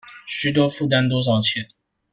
[0.27, 1.67] 須多負擔多少錢